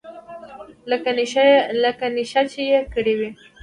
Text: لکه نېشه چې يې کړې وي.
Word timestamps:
لکه 1.81 2.05
نېشه 2.15 2.41
چې 2.51 2.61
يې 2.71 2.79
کړې 2.93 3.13
وي. 3.19 3.29